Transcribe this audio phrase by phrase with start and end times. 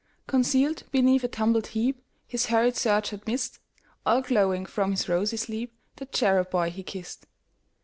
[0.25, 3.59] Concealed beneath a tumbled heapHis hurried search had missed,
[4.03, 7.27] All glowing from his rosy sleep, The cherub boy he kissed.